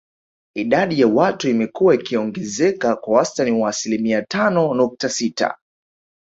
Idadi 0.55 0.99
ya 1.01 1.07
watu 1.07 1.49
imekua 1.49 1.95
ikiongezeka 1.95 2.95
kwa 2.95 3.17
wastani 3.17 3.51
wa 3.51 3.69
asilimia 3.69 4.21
tano 4.21 4.73
nukta 4.73 5.09
sita 5.09 5.57